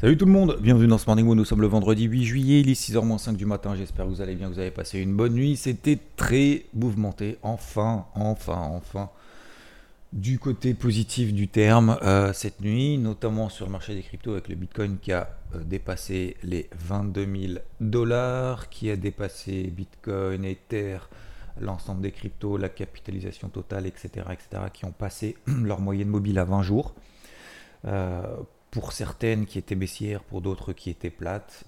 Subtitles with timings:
[0.00, 1.26] Salut tout le monde, bienvenue dans ce Morning.
[1.26, 3.74] Nous sommes le vendredi 8 juillet, il est 6h05 du matin.
[3.74, 5.56] J'espère que vous allez bien, que vous avez passé une bonne nuit.
[5.56, 7.36] C'était très mouvementé.
[7.42, 9.10] Enfin, enfin, enfin
[10.12, 14.46] du côté positif du terme euh, cette nuit, notamment sur le marché des cryptos avec
[14.46, 20.98] le Bitcoin qui a euh, dépassé les 22 000 dollars, qui a dépassé Bitcoin, Ether,
[21.60, 26.44] l'ensemble des cryptos, la capitalisation totale, etc., etc., qui ont passé leur moyenne mobile à
[26.44, 26.94] 20 jours.
[27.84, 28.22] Euh,
[28.70, 31.64] pour certaines qui étaient baissières, pour d'autres qui étaient plates.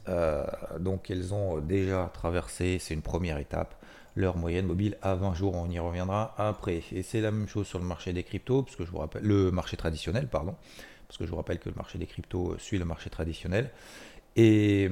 [0.78, 3.80] donc elles ont déjà traversé, c'est une première étape,
[4.16, 5.54] leur moyenne mobile à 20 jours.
[5.54, 6.82] On y reviendra après.
[6.92, 10.28] Et c'est la même chose sur le marché des cryptos, je rappelle, le marché traditionnel,
[10.28, 10.54] pardon,
[11.08, 13.70] parce que je vous rappelle que le marché des cryptos suit le marché traditionnel.
[14.36, 14.88] Et,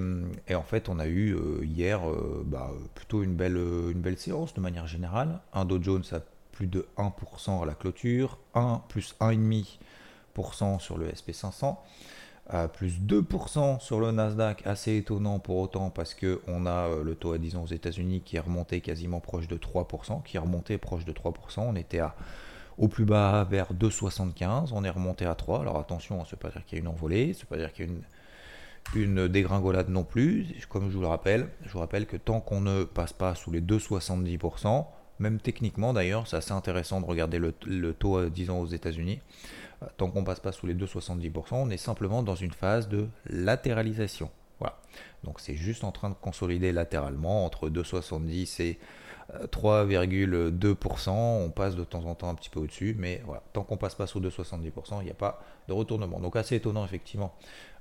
[0.52, 4.52] en fait, on a eu euh, hier euh, bah, plutôt une belle, une belle séance
[4.52, 5.40] de manière générale.
[5.52, 6.20] Un Dow Jones à
[6.52, 9.78] plus de 1% à la clôture, 1 plus 1,5%
[10.78, 11.76] sur le SP500
[12.72, 17.14] plus 2% sur le Nasdaq, assez étonnant pour autant parce que on a euh, le
[17.14, 20.40] taux à 10 ans aux États-Unis qui est remonté quasiment proche de 3%, qui est
[20.40, 21.60] remonté proche de 3%.
[21.60, 22.14] On était à,
[22.78, 25.60] au plus bas vers 2,75, on est remonté à 3.
[25.60, 27.48] Alors attention, ce ne veut pas dire qu'il y a une envolée, ce ne veut
[27.48, 30.46] pas dire qu'il y a une dégringolade non plus.
[30.70, 33.50] Comme je vous le rappelle, je vous rappelle que tant qu'on ne passe pas sous
[33.50, 34.86] les 2,70%,
[35.18, 39.20] même techniquement d'ailleurs, c'est assez intéressant de regarder le, taux à 10 ans aux États-Unis
[39.96, 44.30] tant qu'on passe pas sous les 2,70%, on est simplement dans une phase de latéralisation.
[44.58, 44.76] Voilà.
[45.24, 48.78] Donc c'est juste en train de consolider latéralement entre 2,70 et
[49.52, 51.08] 3,2%.
[51.08, 53.94] Euh, on passe de temps en temps un petit peu au-dessus, mais tant qu'on passe
[53.94, 56.18] pas sous 2,70%, il n'y a pas de retournement.
[56.18, 57.34] Donc assez étonnant effectivement.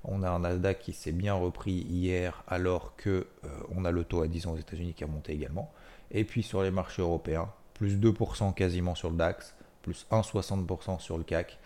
[0.04, 4.04] On a un Nasdaq qui s'est bien repris hier alors que euh, on a le
[4.04, 5.72] taux à 10 ans aux États-Unis qui a monté également.
[6.12, 11.18] Et puis sur les marchés européens, plus 2% quasiment sur le DAX, plus 1,60% sur
[11.18, 11.58] le CAC.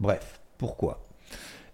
[0.00, 1.02] Bref, pourquoi?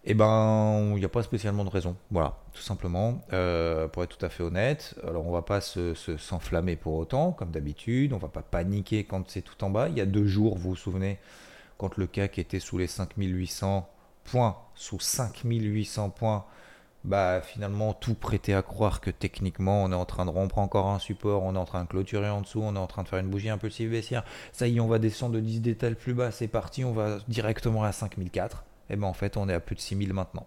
[0.06, 1.96] Eh ben, il n'y a pas spécialement de raison.
[2.10, 3.22] Voilà, tout simplement.
[3.32, 7.50] Euh, pour être tout à fait honnête, alors on va pas s'enflammer pour autant, comme
[7.50, 8.12] d'habitude.
[8.12, 9.88] On va pas paniquer quand c'est tout en bas.
[9.88, 11.18] Il y a deux jours, vous vous souvenez,
[11.78, 13.88] quand le CAC était sous les 5800
[14.24, 16.44] points, sous 5800 points,
[17.04, 20.88] bah finalement tout prêtait à croire que techniquement on est en train de rompre encore
[20.88, 23.08] un support, on est en train de clôturer en dessous, on est en train de
[23.08, 24.24] faire une bougie impulsive baissière.
[24.52, 27.18] Ça y est, on va descendre de 10 détails plus bas, c'est parti, on va
[27.28, 28.64] directement à 5004.
[28.90, 30.46] Et ben en fait, on est à plus de 6000 maintenant.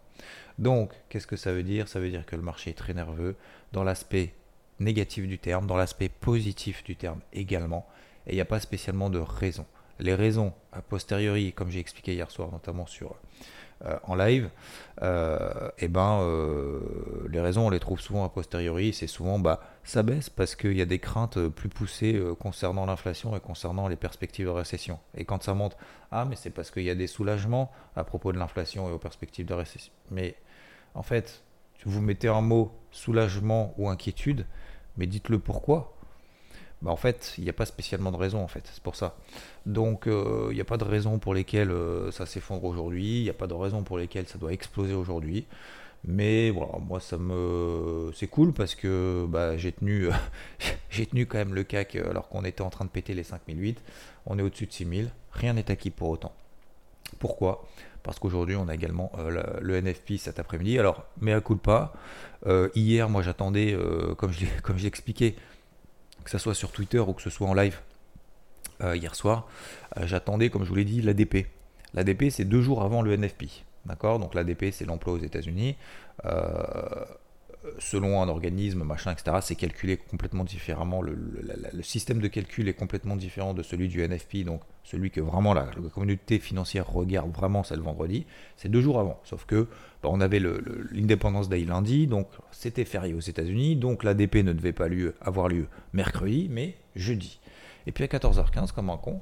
[0.60, 1.88] Donc, qu'est-ce que ça veut dire?
[1.88, 3.36] Ça veut dire que le marché est très nerveux
[3.72, 4.34] dans l'aspect
[4.80, 7.88] négatif du terme, dans l'aspect positif du terme également.
[8.28, 9.66] Et il n'y a pas spécialement de raison.
[10.00, 13.16] Les raisons a posteriori, comme j'ai expliqué hier soir, notamment sur
[14.04, 14.50] en live,
[15.04, 16.80] euh, et ben euh,
[17.30, 20.76] les raisons on les trouve souvent a posteriori, c'est souvent bah ça baisse parce qu'il
[20.76, 25.00] y a des craintes plus poussées concernant l'inflation et concernant les perspectives de récession.
[25.16, 25.78] Et quand ça monte,
[26.12, 28.98] ah mais c'est parce qu'il y a des soulagements à propos de l'inflation et aux
[28.98, 29.94] perspectives de récession.
[30.12, 30.36] Mais
[30.96, 31.44] en fait,
[31.86, 34.46] vous mettez un mot soulagement ou inquiétude,
[34.98, 35.97] mais dites-le pourquoi
[36.82, 39.16] bah en fait, il n'y a pas spécialement de raison en fait, c'est pour ça.
[39.66, 43.24] Donc euh, il n'y a pas de raison pour lesquelles euh, ça s'effondre aujourd'hui, il
[43.24, 45.48] n'y a pas de raison pour lesquelles ça doit exploser aujourd'hui.
[46.04, 50.10] Mais voilà, moi ça me c'est cool parce que bah, j'ai tenu
[50.92, 53.82] j'ai tenu quand même le CAC alors qu'on était en train de péter les 5008.
[54.28, 56.34] On est au-dessus de 6000, rien n'est acquis pour autant.
[57.18, 57.66] Pourquoi?
[58.04, 60.78] Parce qu'aujourd'hui on a également euh, le, NFP cet après-midi.
[60.78, 61.94] Alors, mais coup de pas,
[62.76, 63.76] hier moi j'attendais,
[64.18, 65.36] comme je comme j'ai expliqué,
[66.28, 67.80] que ce soit sur Twitter ou que ce soit en live
[68.84, 69.48] euh, hier soir,
[69.96, 71.48] euh, j'attendais, comme je vous l'ai dit, l'ADP.
[71.94, 73.46] L'ADP, c'est deux jours avant le NFP.
[73.86, 74.20] D'accord?
[74.20, 75.78] Donc l'ADP, c'est l'emploi aux États-Unis.
[77.80, 81.02] Selon un organisme, machin, etc., c'est calculé complètement différemment.
[81.02, 81.18] Le,
[81.82, 85.70] système de calcul est complètement différent de celui du NFP, donc celui que vraiment la,
[85.94, 88.26] communauté financière regarde vraiment, c'est le vendredi.
[88.56, 89.20] C'est deux jours avant.
[89.24, 89.68] Sauf que
[90.02, 90.42] bah, on avait
[90.92, 94.88] l'Independence Day lundi, donc c'était férié aux États-Unis, donc l'ADP ne devait pas
[95.22, 97.40] avoir lieu mercredi, mais jeudi.
[97.86, 99.22] Et puis à 14h15, comme un con,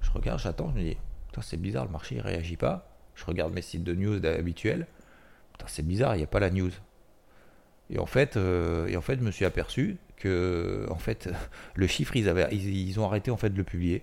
[0.00, 0.96] je regarde, j'attends, je me dis,
[1.42, 2.88] c'est bizarre, le marché ne réagit pas.
[3.14, 4.86] Je regarde mes sites de news habituels.
[5.66, 6.70] c'est bizarre, il n'y a pas la news.
[7.90, 11.30] Et en fait, euh, et en fait, je me suis aperçu que en fait,
[11.74, 14.02] le chiffre, ils, avaient, ils, ont arrêté en fait de le publier.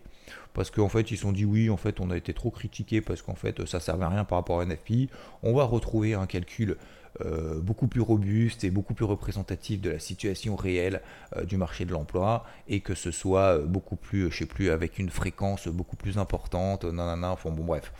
[0.54, 3.02] parce qu'en fait ils se sont dit oui, en fait on a été trop critiqué
[3.02, 5.10] parce qu'en fait ça servait à rien par rapport à NFP.
[5.44, 6.78] On va retrouver un calcul
[7.22, 11.02] euh, beaucoup plus robuste et beaucoup plus représentatif de la situation réelle
[11.38, 15.00] euh, du marché de l'emploi et que ce soit beaucoup plus, je sais plus, avec
[15.00, 17.94] une fréquence beaucoup plus importante, nanana, enfin bon bref.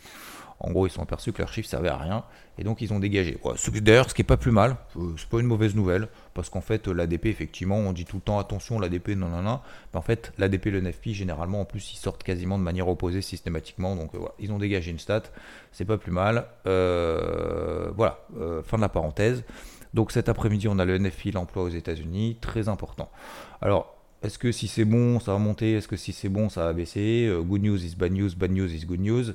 [0.60, 2.24] En gros, ils sont aperçus que leur chiffre servait à rien
[2.58, 3.38] et donc ils ont dégagé.
[3.82, 6.62] D'ailleurs, ce qui est pas plus mal, euh, c'est pas une mauvaise nouvelle parce qu'en
[6.62, 9.60] fait, l'ADP, effectivement, on dit tout le temps attention, l'ADP, non, non, non.
[9.94, 12.88] Mais en fait, l'ADP et le NFP, généralement, en plus, ils sortent quasiment de manière
[12.88, 13.96] opposée systématiquement.
[13.96, 15.24] Donc euh, ils ont dégagé une stat,
[15.74, 16.46] c'est pas plus mal.
[16.68, 18.20] Euh, voilà,
[18.64, 19.44] fin de la parenthèse.
[19.94, 23.10] Donc cet après-midi, on a le NFP, l'emploi aux États-Unis, très important.
[23.62, 23.94] Alors,
[24.24, 26.74] est-ce que si c'est bon, ça va monter Est-ce que si c'est bon, ça va
[26.74, 29.34] baisser Good news is bad news, bad news is good news?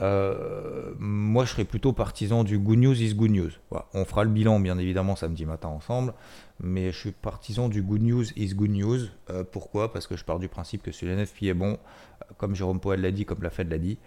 [0.00, 3.50] Euh, moi, je serais plutôt partisan du good news is good news.
[3.94, 6.14] On fera le bilan, bien évidemment, samedi matin ensemble,
[6.60, 9.00] mais je suis partisan du good news is good news.
[9.30, 9.92] Euh, pourquoi?
[9.92, 12.80] Parce que je pars du principe que si le NFP est bon, euh, comme Jérôme
[12.80, 13.98] Poel l'a dit, comme la Fed l'a dit,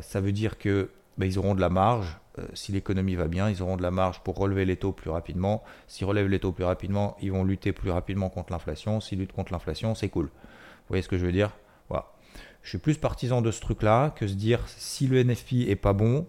[0.00, 2.18] ça veut dire que bah, ils auront de la marge.
[2.54, 5.62] si l'économie va bien, ils auront de la marge pour relever les taux plus rapidement.
[5.86, 9.00] S'ils relèvent les taux plus rapidement, ils vont lutter plus rapidement contre l'inflation.
[9.00, 10.26] S'ils luttent contre l'inflation, c'est cool.
[10.26, 11.50] Vous voyez ce que je veux dire?
[12.62, 15.92] Je suis plus partisan de ce truc-là que se dire si le NFP est pas
[15.92, 16.26] bon,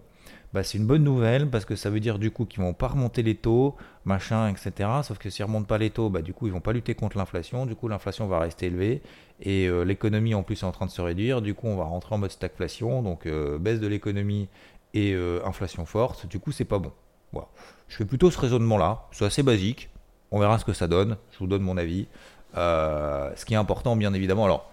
[0.52, 2.88] bah, c'est une bonne nouvelle parce que ça veut dire du coup qu'ils vont pas
[2.88, 3.74] remonter les taux,
[4.04, 4.88] machin, etc.
[5.02, 7.16] Sauf que s'ils remontent pas les taux, bah, du coup ils vont pas lutter contre
[7.16, 9.02] l'inflation, du coup l'inflation va rester élevée.
[9.40, 11.84] Et euh, l'économie en plus est en train de se réduire, du coup on va
[11.84, 14.48] rentrer en mode stagflation, donc euh, baisse de l'économie
[14.92, 16.92] et euh, inflation forte, du coup c'est pas bon.
[17.88, 19.88] Je fais plutôt ce raisonnement-là, c'est assez basique,
[20.30, 22.06] on verra ce que ça donne, je vous donne mon avis.
[22.54, 24.70] ce qui est important bien évidemment, alors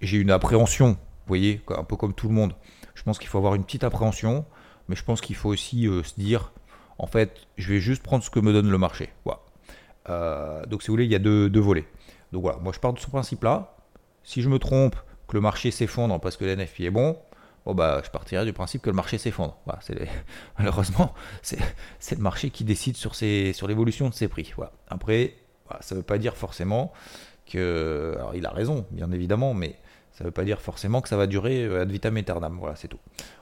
[0.00, 0.96] j'ai une appréhension, vous
[1.26, 2.54] voyez, un peu comme tout le monde.
[2.94, 4.44] Je pense qu'il faut avoir une petite appréhension,
[4.88, 6.52] mais je pense qu'il faut aussi euh, se dire,
[6.98, 9.10] en fait, je vais juste prendre ce que me donne le marché.
[9.24, 9.40] Voilà.
[10.08, 11.86] Euh, donc, si vous voulez, il y a deux, volets.
[12.32, 13.76] Donc voilà, moi je pars de ce principe-là.
[14.22, 14.96] Si je me trompe,
[15.26, 17.16] que le marché s'effondre parce que l'NFP est bon,
[17.64, 19.56] bon bah, je partirai du principe que le marché s'effondre.
[19.64, 19.80] Voilà,
[20.58, 24.52] malheureusement, c'est le marché qui décide sur, sur l'évolution de ses prix.
[24.56, 24.72] Voilà.
[24.88, 25.36] Après,
[25.80, 26.92] ça ne veut pas dire forcément
[27.58, 29.76] alors il a raison, bien évidemment, mais
[30.20, 32.58] ça ne veut pas dire forcément que ça va durer euh, ad vitam aeternam.
[32.58, 32.98] Voilà, c'est tout.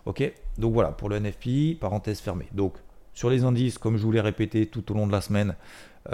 [0.07, 0.33] Ok?
[0.59, 2.47] Donc voilà, pour le NFP, parenthèse fermée.
[2.53, 2.75] Donc,
[3.15, 5.57] sur les indices, comme je vous l'ai répété tout au long de la semaine,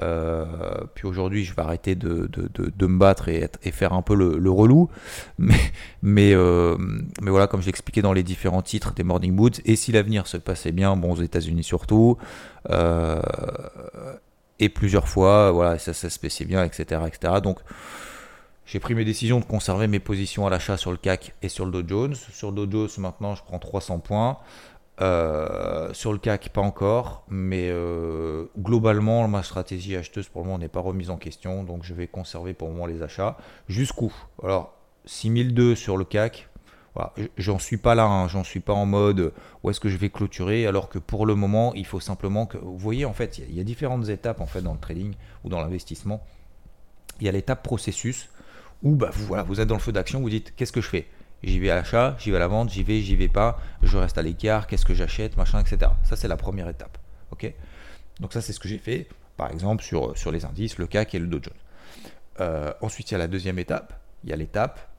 [0.03, 0.47] euh,
[0.95, 2.31] puis aujourd'hui, je vais arrêter de,
[2.81, 4.89] me battre et, faire un peu le, relou.
[5.39, 5.55] Mais,
[6.01, 6.77] mais, euh,
[7.21, 10.27] mais voilà, comme je l'expliquais dans les différents titres des Morning Moods, et si l'avenir
[10.27, 12.17] se passait bien, bon, aux États-Unis surtout,
[14.69, 17.35] plusieurs fois, voilà, ça, ça se bien, etc., etc.
[17.43, 17.59] Donc,
[18.67, 21.67] j'ai pris mes décisions de conserver mes positions à l'achat sur le CAC et sur
[21.67, 22.15] le Dow Jones.
[22.15, 24.39] Sur le Dow Jones, maintenant, je prends 300 points.
[25.01, 30.59] Euh, sur le CAC, pas encore, mais euh, globalement, ma stratégie acheteuse pour le moment
[30.59, 33.37] n'est pas remise en question, donc je vais conserver pour le moment les achats.
[33.69, 34.13] Jusqu'où?
[34.43, 34.73] Alors,
[35.07, 36.49] 6002 sur le CAC,
[37.37, 38.29] J'en suis pas là, hein.
[38.29, 39.33] j'en suis pas en mode
[39.63, 42.57] où est-ce que je vais clôturer, alors que pour le moment, il faut simplement que.
[42.57, 45.49] Vous voyez, en fait, il y, a différentes étapes en fait dans le trading ou
[45.49, 46.25] dans l'investissement.
[47.21, 48.29] Il y a l'étape processus
[48.83, 50.89] où bah, vous, voilà, vous êtes dans le feu d'action, vous dites qu'est-ce que je
[50.89, 51.09] fais?
[51.43, 53.99] J'y vais à l'achat, j'y vais à la vente, j'y vais, j'y vais pas, je
[53.99, 55.91] reste à l'écart, qu'est-ce que j'achète, machin, etc.
[56.05, 56.97] Ça, c'est la première étape.
[57.33, 57.53] ok?
[58.21, 61.19] Donc, ça, c'est ce que j'ai fait, par exemple, sur, les indices, le CAC et
[61.19, 61.55] le Dow Jones.
[62.41, 64.01] Euh, ensuite, il y a la deuxième étape.
[64.23, 64.94] Il y a l'étape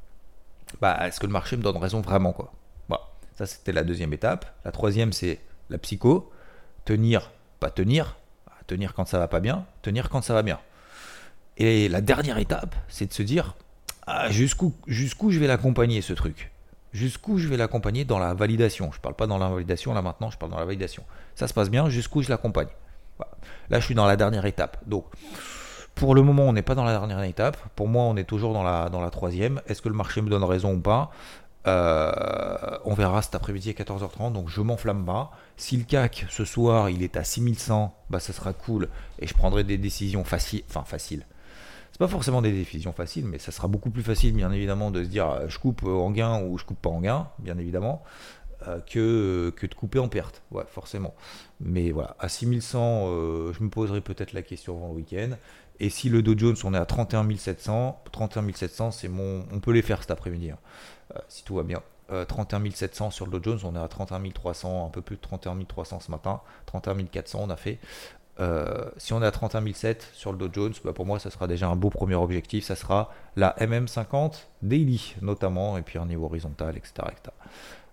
[0.81, 2.54] bah, est-ce que le marché me donne raison vraiment quoi?
[2.89, 4.45] Bah, Ça, c'était la deuxième étape.
[4.66, 5.39] La troisième, c'est
[5.69, 6.31] la psycho.
[6.86, 8.17] Tenir, pas tenir.
[8.46, 10.60] Bah, tenir quand ça va pas bien, tenir quand ça va bien.
[11.58, 13.55] Et la dernière étape, c'est de se dire
[14.08, 16.51] ah, jusqu'où je vais l'accompagner ce truc?
[16.94, 18.91] Jusqu'où je vais l'accompagner dans la validation?
[18.91, 21.03] Je parle pas dans la validation là maintenant, je parle dans la validation.
[21.34, 22.67] Ça se passe bien, jusqu'où je l'accompagne?
[23.70, 24.77] Là, je suis dans la dernière étape.
[24.86, 25.05] Donc,
[25.96, 27.58] pour le moment, on n'est pas dans la dernière étape.
[27.75, 29.62] Pour moi, on est toujours dans la, dans la troisième.
[29.68, 31.10] Est-ce que le marché me donne raison ou pas?
[31.68, 34.34] Euh, On verra cet après-midi à 14h30.
[34.34, 35.32] Donc, je m'enflamme pas.
[35.56, 39.34] Si le CAC ce soir il est à 6100, bah ça sera cool et je
[39.34, 40.64] prendrai des décisions faciles.
[40.70, 41.25] Enfin, faciles.
[41.94, 45.02] C'est pas forcément des décisions faciles, mais ça sera beaucoup plus facile, bien évidemment, de
[45.02, 48.04] se dire euh, je coupe en gain ou je coupe pas en gain, bien évidemment.
[48.68, 51.14] Euh, que, que de couper en perte, ouais, forcément.
[51.62, 55.32] Mais voilà, à 6100, je me poserai peut-être la question avant le week-end.
[55.79, 59.60] Et si le Dow Jones, on est à 31 700, 31 700, c'est mon, on
[59.60, 60.58] peut les faire cet après-midi, hein.
[61.15, 61.82] euh, si tout va bien.
[62.27, 65.15] 31 euh, 700 sur le Dow Jones, on est à 31 300, un peu plus
[65.15, 67.79] de 31 300 ce matin, 31 400 on a fait.
[68.39, 71.29] Euh, si on est à 31 700 sur le Dow Jones, bah, pour moi, ça
[71.29, 72.65] sera déjà un beau premier objectif.
[72.65, 76.94] Ça sera la MM50 daily, notamment, et puis un niveau horizontal, etc.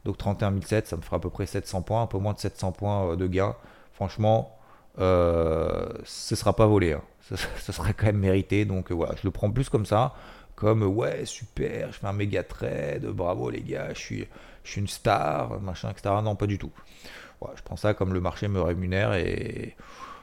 [0.04, 2.40] Donc 31 700, ça me fera à peu près 700 points, un peu moins de
[2.40, 3.54] 700 points de gain.
[3.92, 4.58] Franchement,
[4.98, 6.92] ce ne sera pas volé.
[6.92, 7.02] Hein
[7.36, 8.64] ce, serait quand même mérité.
[8.64, 10.14] Donc euh, voilà, je le prends plus comme ça
[10.54, 14.28] comme ouais, super, je fais un méga trade, bravo les gars, je suis,
[14.62, 16.14] je suis une star, machin, etc.
[16.22, 16.70] Non, pas du tout.
[17.56, 19.74] je prends ça comme le marché me rémunère et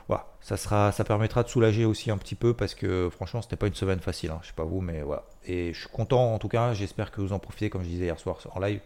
[0.08, 3.58] voilà, ça, sera, ça permettra de soulager aussi un petit peu parce que franchement, c'était
[3.58, 5.26] pas une semaine facile, hein, je sais pas vous, mais voilà.
[5.46, 8.06] Et je suis content en tout cas, j'espère que vous en profitez, comme je disais
[8.06, 8.80] hier soir en live.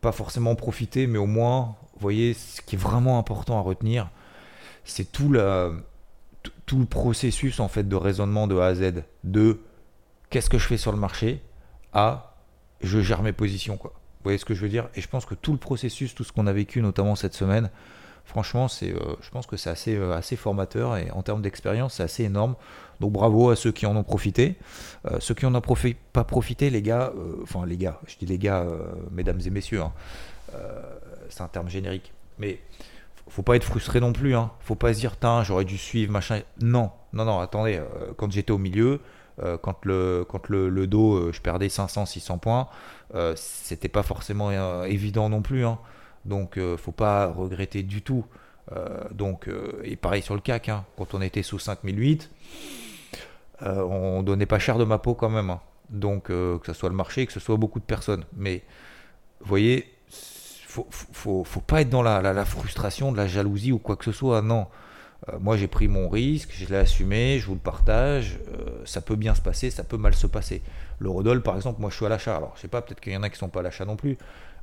[0.00, 4.10] Pas forcément profiter, mais au moins, voyez, ce qui est vraiment important à retenir,
[4.88, 9.60] c'est tout, le processus en fait de raisonnement de A à Z, de
[10.30, 11.42] qu'est-ce que je fais sur le marché
[11.92, 12.34] à
[12.80, 13.78] je gère mes positions.
[13.82, 13.90] Vous
[14.24, 14.88] voyez ce que je veux dire?
[14.94, 17.70] Et je pense que tout le processus, tout ce qu'on a vécu notamment cette semaine,
[18.24, 21.94] franchement, c'est, euh, je pense que c'est assez, euh, assez formateur et en termes d'expérience,
[21.94, 22.54] c'est assez énorme.
[23.00, 24.56] Donc bravo à ceux qui en ont profité.
[25.06, 28.38] Euh, ceux qui en ont pas profité, les gars, enfin les gars, je dis les
[28.38, 28.66] gars,
[29.10, 29.92] mesdames et messieurs, hein,
[31.28, 32.12] c'est un terme générique.
[32.38, 32.60] Mais
[33.28, 34.34] faut pas être frustré non plus.
[34.34, 34.50] Hein.
[34.60, 36.40] Faut pas se dire, j'aurais dû suivre, machin.
[36.60, 37.80] Non, non, non, attendez,
[38.16, 39.00] quand j'étais au milieu,
[39.62, 42.68] quand le, quand le, dos, je perdais 500, 600 points,
[43.36, 44.50] c'était pas forcément
[44.84, 45.64] évident non plus.
[45.64, 45.78] Hein.
[46.24, 48.24] Donc, euh, faut pas regretter du tout.
[48.72, 50.84] Euh, donc, euh, et pareil sur le CAC, hein.
[50.96, 52.30] quand on était sous 5008,
[53.60, 55.50] on donnait pas cher de ma peau quand même.
[55.50, 55.60] Hein.
[55.90, 58.24] Donc, que ce soit le marché, que ce soit beaucoup de personnes.
[58.36, 58.62] Mais,
[59.40, 59.92] vous voyez,
[60.90, 64.42] faut, faut, pas être dans la, frustration, de la jalousie ou quoi que ce soit.
[64.42, 64.66] Non.
[65.40, 68.38] moi, j'ai pris mon risque, je l'ai assumé, je vous le partage.
[68.84, 70.62] ça peut bien se passer, ça peut mal se passer.
[70.98, 72.36] Le Rodol, par exemple, moi, je suis à l'achat.
[72.36, 73.96] Alors, je sais pas, peut-être qu'il y en a qui sont pas à l'achat non
[73.96, 74.18] plus.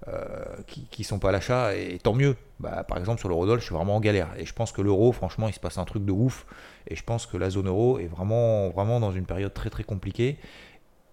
[0.07, 2.35] Euh, qui, sont pas à l'achat, et, tant mieux.
[2.59, 4.27] Bah, par exemple, sur l'eurodoll, je suis vraiment en galère.
[4.37, 6.45] Et je pense que l'euro, franchement, il se passe un truc de ouf.
[6.87, 9.83] Et je pense que la zone euro est vraiment, vraiment dans une période très très
[9.83, 10.37] compliquée.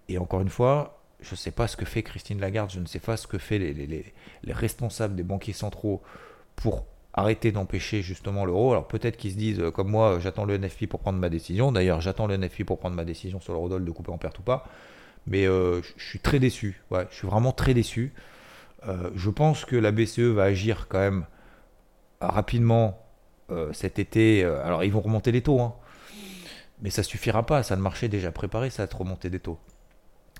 [0.09, 2.85] Et encore une fois, je ne sais pas ce que fait Christine Lagarde, je ne
[2.85, 4.13] sais pas ce que fait les, les,
[4.43, 6.01] les responsables des banquiers centraux
[6.55, 8.71] pour arrêter d'empêcher justement l'euro.
[8.71, 11.71] Alors peut-être qu'ils se disent, euh, comme moi, j'attends le NFP pour prendre ma décision.
[11.71, 14.41] D'ailleurs, j'attends le NFP pour prendre ma décision sur l'eurodoll de couper en perte ou
[14.41, 14.67] pas.
[15.27, 16.81] Mais euh, je suis très déçu.
[16.91, 18.13] Ouais, je suis vraiment très déçu.
[18.87, 21.25] Euh, je pense que la BCE va agir quand même
[22.19, 22.99] rapidement
[23.71, 24.43] cet été.
[24.43, 25.75] Alors, ils vont remonter les taux, hein.
[26.81, 27.61] mais ça suffira pas.
[27.61, 29.59] Ça, le marché déjà préparé, ça va être remonter des taux.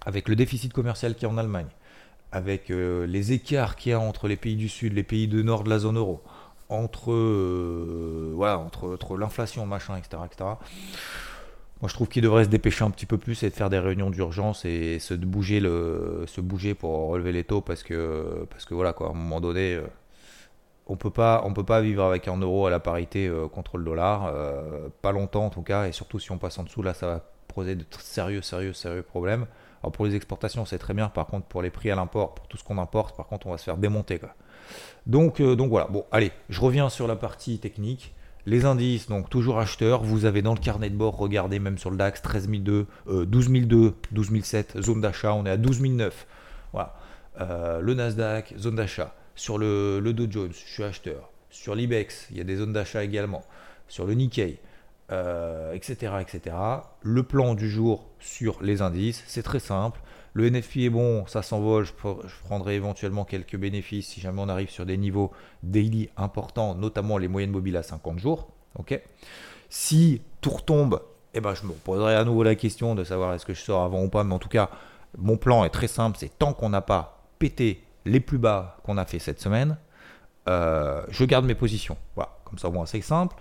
[0.05, 1.69] Avec le déficit commercial qu'il y a en Allemagne,
[2.31, 5.63] avec les écarts qu'il y a entre les pays du Sud, les pays du Nord
[5.63, 6.21] de la zone euro,
[6.67, 7.13] entre,
[8.33, 10.49] voilà, entre, l'inflation, machin, etc., etc.
[11.83, 13.77] Moi, je trouve qu'il devrait se dépêcher un petit peu plus et de faire des
[13.77, 18.63] réunions d'urgence et se bouger, le, se bouger pour relever les taux parce que, parce
[18.63, 19.81] que voilà, quoi, à un moment donné, euh,
[20.87, 23.83] on peut pas, peut pas vivre avec un euro à la parité euh, contre le
[23.83, 26.93] dollar, euh, pas longtemps en tout cas, et surtout si on passe en dessous, là,
[26.93, 29.45] ça va poser de sérieux, sérieux, sérieux problèmes.
[29.83, 31.09] Alors pour les exportations, c'est très bien.
[31.09, 33.51] Par contre, pour les prix à l'import, pour tout ce qu'on importe, par contre, on
[33.51, 34.17] va se faire démonter.
[34.17, 34.33] Quoi.
[35.05, 35.87] Donc, donc voilà.
[35.87, 38.15] Bon, allez, je reviens sur la partie technique.
[38.45, 41.89] Les indices, donc toujours acheteurs, vous avez dans le carnet de bord, regardez même sur
[41.89, 46.27] le DAX, 13 002, 12 002, 12 007, zone d'achat, on est à 12 009.
[46.73, 46.93] Voilà.
[47.39, 49.15] Euh, le Nasdaq, zone d'achat.
[49.35, 51.29] Sur le, Dow Jones, je suis acheteur.
[51.49, 53.43] Sur l'IBEX, il y a des zones d'achat également.
[53.87, 54.59] Sur le Nikkei,
[55.13, 56.11] euh, etc.
[57.01, 60.01] Le plan du jour sur les indices, c'est très simple.
[60.33, 61.93] Le NFP est bon, ça s'envole, je,
[62.43, 67.27] prendrai éventuellement quelques bénéfices si jamais on arrive sur des niveaux daily importants, notamment les
[67.27, 68.47] moyennes mobiles à 50 jours.
[68.79, 68.99] ok?
[69.69, 71.01] Si tout retombe,
[71.35, 73.83] eh ben, je me poserai à nouveau la question de savoir est-ce que je sors
[73.83, 74.23] avant ou pas.
[74.23, 74.71] Mais en tout cas,
[75.17, 78.97] mon plan est très simple, c'est tant qu'on n'a pas pété les plus bas qu'on
[78.97, 79.77] a fait cette semaine,
[80.49, 81.97] euh, je garde mes positions.
[82.15, 83.35] Voilà, comme ça, bon, c'est simple.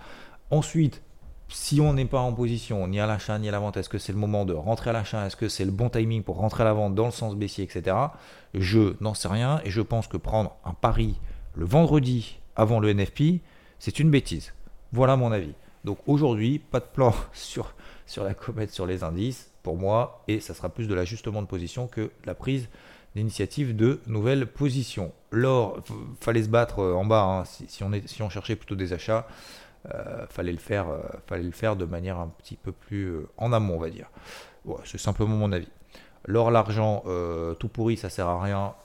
[0.51, 1.01] Ensuite,
[1.49, 3.97] si on n'est pas en position ni à l'achat ni à la vente, est-ce que
[3.97, 6.63] c'est le moment de rentrer à l'achat Est-ce que c'est le bon timing pour rentrer
[6.63, 7.95] à la vente dans le sens baissier, etc.
[8.53, 11.15] Je n'en sais rien et je pense que prendre un pari
[11.55, 13.41] le vendredi avant le NFP,
[13.79, 14.53] c'est une bêtise.
[14.91, 15.53] Voilà mon avis.
[15.83, 20.39] Donc aujourd'hui, pas de plan sur, sur la comète, sur les indices pour moi, et
[20.39, 22.67] ça sera plus de l'ajustement de position que la prise
[23.15, 25.13] d'initiative de nouvelles positions.
[25.31, 25.81] L'or,
[26.19, 29.27] fallait se battre en bas hein, si, on est, si on cherchait plutôt des achats.
[29.93, 33.27] Euh, fallait le faire, euh, fallait le faire de manière un petit peu plus euh,
[33.35, 34.09] en amont, on va dire.
[34.85, 35.67] c'est simplement mon avis.
[36.25, 37.03] L'or, l'argent,
[37.59, 38.75] tout pourri, ça sert à rien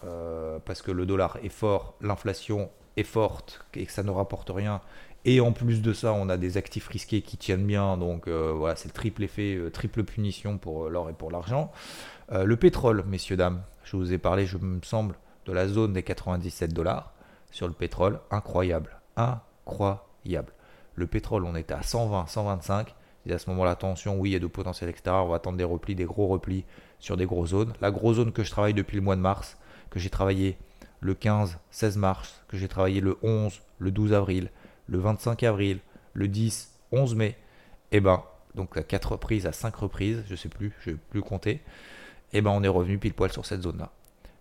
[0.65, 4.81] parce que le dollar est fort, l'inflation est forte et que ça ne rapporte rien.
[5.25, 7.97] Et en plus de ça, on a des actifs risqués qui tiennent bien.
[7.97, 11.71] Donc voilà, c'est le triple effet, triple punition pour l'or et pour l'argent.
[12.33, 15.15] le pétrole, messieurs, dames, je vous ai parlé, je me semble,
[15.47, 17.13] de la zone des 97 dollars
[17.53, 18.19] sur le pétrole.
[18.33, 19.01] Incroyable.
[19.15, 20.53] Incroyable.
[20.99, 22.93] Le pétrole, on était à 120, 125.
[23.27, 25.11] Et à ce moment-là, attention, oui, il y a de potentiel, etc.
[25.11, 26.65] On va attendre des replis, des gros replis
[26.99, 27.73] sur des grosses zones.
[27.81, 29.59] La grosse zone que je travaille depuis le mois de mars,
[29.91, 30.59] que j'ai travaillé
[31.01, 34.51] le 15, 16 mars, que j'ai travaillé le 11, le 12 avril,
[34.89, 35.79] le 25 avril,
[36.15, 37.37] le 10, 11 mai,
[37.93, 38.25] eh ben,
[38.57, 41.63] donc à 4 reprises, à 5 reprises, je sais plus, je vais plus compter,
[42.33, 43.93] et ben on est revenu pile poil sur cette zone-là.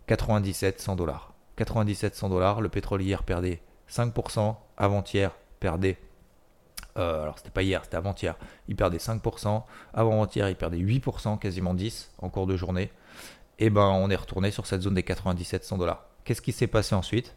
[0.08, 1.34] 97, 100 dollars.
[1.58, 3.62] 97, 100 dollars, le pétrole hier perdait
[3.92, 5.98] 5%, avant-hier perdait
[6.98, 8.36] euh, alors c'était pas hier, c'était avant-hier,
[8.68, 9.64] il perdait 5%,
[9.94, 12.92] avant-hier il perdait 8%, quasiment 10% en cours de journée.
[13.60, 16.06] Et ben on est retourné sur cette zone des 97-100 dollars.
[16.24, 17.36] Qu'est-ce qui s'est passé ensuite?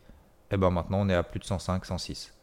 [0.50, 2.34] Et ben maintenant on est à plus de 105, 106.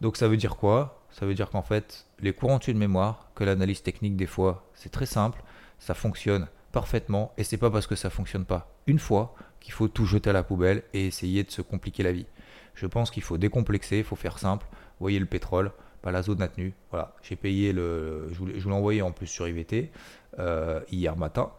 [0.00, 1.02] Donc ça veut dire quoi?
[1.10, 4.90] Ça veut dire qu'en fait les courants de mémoire, que l'analyse technique des fois c'est
[4.90, 5.42] très simple,
[5.78, 9.88] ça fonctionne parfaitement et c'est pas parce que ça fonctionne pas une fois qu'il faut
[9.88, 12.26] tout jeter à la poubelle et essayer de se compliquer la vie.
[12.74, 14.66] Je pense qu'il faut décomplexer, il faut faire simple.
[15.00, 15.72] Voyez le pétrole,
[16.10, 16.48] la zone a.
[16.90, 18.28] Voilà, j'ai payé le.
[18.30, 19.90] Je vous l'ai envoyé en plus sur IVT
[20.38, 21.50] euh, hier matin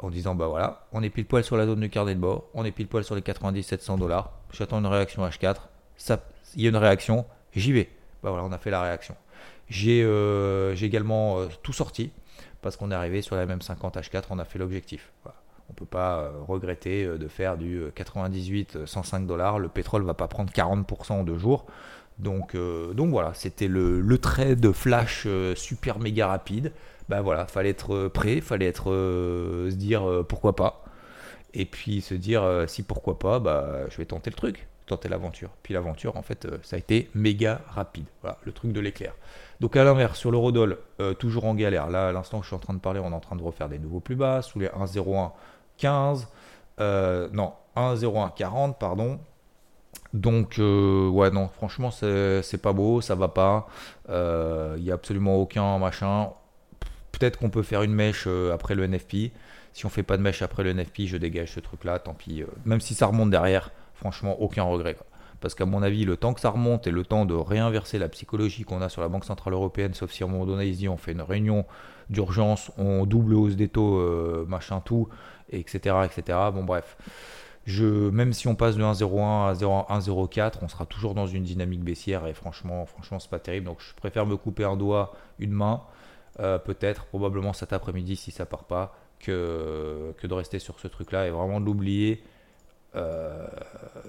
[0.00, 2.44] en disant bah voilà, on est pile poil sur la zone du carnet de bord,
[2.54, 4.32] on est pile poil sur les 9700 dollars.
[4.52, 5.56] J'attends une réaction H4.
[5.96, 6.20] Ça,
[6.56, 7.24] il y a une réaction,
[7.54, 7.88] j'y vais.
[8.22, 9.14] Bah voilà, on a fait la réaction.
[9.68, 12.10] J'ai euh, également euh, tout sorti
[12.60, 15.12] parce qu'on est arrivé sur la même 50 H4, on a fait l'objectif.
[15.70, 19.58] On peut pas regretter de faire du 98 105 dollars.
[19.58, 21.66] Le pétrole va pas prendre 40% en deux jours.
[22.18, 26.72] Donc, euh, donc voilà, c'était le, le, trade flash euh, super méga rapide.
[27.08, 30.84] Ben voilà, fallait être euh, prêt, fallait être se dire pourquoi pas.
[31.52, 35.50] Et puis se dire si pourquoi pas, bah, je vais tenter le truc, tenter l'aventure.
[35.62, 38.06] Puis l'aventure, en fait, ça a été méga rapide.
[38.22, 39.14] Voilà, le truc de l'éclair.
[39.60, 40.78] Donc à l'inverse, sur l'eurodoll,
[41.18, 41.88] toujours en galère.
[41.88, 43.68] Là, à l'instant je suis en train de parler, on est en train de refaire
[43.68, 46.26] des nouveaux plus bas, sous les 1,0115.
[47.32, 49.20] non, 1,0140, pardon.
[50.14, 53.66] Donc, euh, ouais, non, franchement, c'est pas beau, ça va pas.
[54.06, 56.30] Il euh, n'y a absolument aucun machin.
[57.10, 59.32] Peut-être qu'on peut faire une mèche euh, après le NFP.
[59.72, 62.44] Si on fait pas de mèche après le NFP, je dégage ce truc-là, tant pis.
[62.64, 64.96] même si ça remonte derrière, franchement, aucun regret.
[65.40, 68.08] Parce qu'à mon avis, le temps que ça remonte et le temps de réinverser la
[68.08, 70.76] psychologie qu'on a sur la Banque Centrale Européenne, sauf si à un moment donné, ils
[70.76, 71.66] disent on fait une réunion
[72.08, 75.08] d'urgence, on double hausse des taux, machin tout,
[75.50, 76.38] etc., etc.
[76.52, 76.96] Bon, bref
[77.66, 82.26] même si on passe de 1,01 à 1,04, on sera toujours dans une dynamique baissière
[82.26, 83.66] et franchement, franchement, c'est pas terrible.
[83.66, 85.82] Donc je préfère me couper un doigt, une main,
[86.40, 90.88] euh, peut-être, probablement cet après-midi si ça part pas, que, que de rester sur ce
[90.88, 92.22] truc-là et vraiment de l'oublier.
[92.96, 93.48] Euh,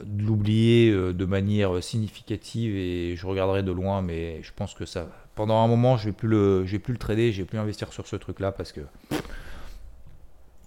[0.03, 4.85] de l'oublier euh, de manière significative et je regarderai de loin mais je pense que
[4.85, 7.47] ça pendant un moment je vais plus le je vais plus le trader je vais
[7.47, 8.81] plus investir sur ce truc là parce que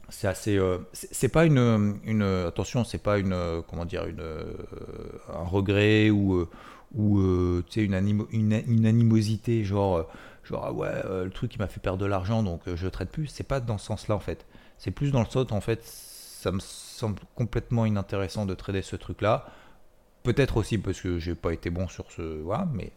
[0.08, 4.22] c'est assez euh, c'est pas une, une attention c'est pas une comment dire une
[5.28, 6.46] un regret ou
[6.94, 7.20] ou
[7.68, 10.06] tu sais une, une, animosité genre
[10.48, 12.88] genre ah ouais euh, le truc qui m'a fait perdre de l'argent donc euh, je
[12.88, 13.26] traite plus.
[13.26, 14.46] C'est pas dans ce sens là en fait.
[14.78, 18.96] C'est plus dans le sens en fait ça me semble complètement inintéressant de trader ce
[18.96, 19.46] truc là
[20.22, 22.92] peut-être aussi parce que j'ai pas été bon sur ce voilà mais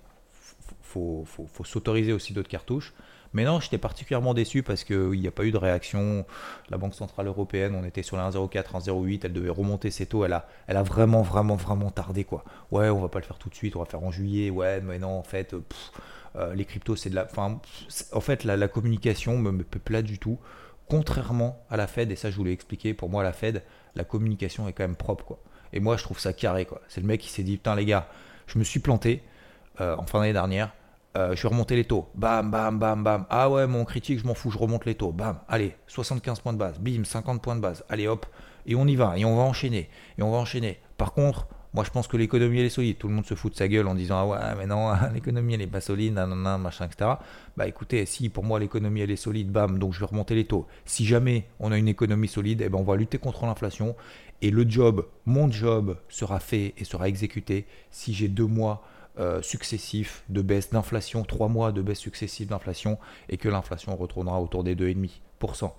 [0.81, 2.93] faut, faut, faut s'autoriser aussi d'autres cartouches
[3.33, 6.25] mais non, j'étais particulièrement déçu parce qu'il n'y a pas eu de réaction.
[6.69, 10.25] La Banque Centrale Européenne, on était sur la 1,04, 1,08, elle devait remonter ses taux.
[10.25, 12.25] Elle a, elle a vraiment, vraiment, vraiment tardé.
[12.25, 12.43] quoi.
[12.71, 14.49] Ouais, on va pas le faire tout de suite, on va faire en juillet.
[14.49, 15.55] Ouais, mais non, en fait,
[16.35, 17.27] euh, les cryptos, c'est de la.
[18.11, 20.37] En fait, la, communication me, me plaît du tout.
[20.89, 23.63] Contrairement à la Fed, et ça je vous l'ai expliqué, pour moi, la Fed,
[23.95, 25.23] la communication est quand même propre.
[25.23, 25.39] quoi.
[25.71, 26.65] Et moi, je trouve ça carré.
[26.65, 26.81] quoi.
[26.89, 28.09] C'est le mec qui s'est dit Putain, les gars,
[28.47, 29.23] je me suis planté
[29.79, 30.73] euh, en fin d'année dernière
[31.17, 32.07] euh, je vais remonter les taux.
[32.15, 33.25] Bam, bam, bam, bam.
[33.29, 35.11] Ah ouais, mon critique, je m'en fous, je remonte les taux.
[35.11, 36.79] Bam, allez, 75 points de base.
[36.79, 37.83] Bim, 50 points de base.
[37.89, 38.25] Allez, hop.
[38.65, 39.17] Et on y va.
[39.17, 39.89] Et on va enchaîner.
[40.17, 40.79] Et on va enchaîner.
[40.97, 42.97] Par contre, moi, je pense que l'économie, elle est solide.
[42.97, 45.53] Tout le monde se fout de sa gueule en disant Ah ouais, mais non, l'économie,
[45.53, 47.11] elle est pas solide, nanana, machin, etc.
[47.55, 50.45] Bah écoutez, si pour moi, l'économie, elle est solide, bam, donc je vais remonter les
[50.45, 50.67] taux.
[50.85, 53.95] Si jamais on a une économie solide, eh ben, on va lutter contre l'inflation.
[54.41, 58.83] Et le job, mon job, sera fait et sera exécuté si j'ai deux mois
[59.19, 62.97] euh, successifs de baisse d'inflation, trois mois de baisse successive d'inflation,
[63.29, 65.71] et que l'inflation retournera autour des 2,5%.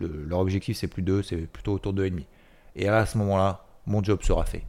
[0.00, 2.24] leur objectif, c'est plus 2, c'est plutôt autour de 2,5%.
[2.76, 4.64] Et à ce moment-là, mon job sera fait.